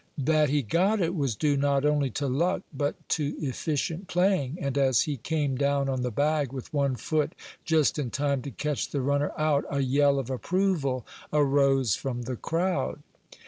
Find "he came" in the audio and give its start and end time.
5.01-5.55